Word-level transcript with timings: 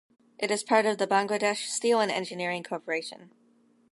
It 0.39 0.49
is 0.49 0.63
part 0.63 0.87
of 0.87 0.97
the 0.97 1.05
Bangladesh 1.05 1.67
Steel 1.67 1.99
and 1.99 2.09
Engineering 2.11 2.63
Corporation. 2.63 3.31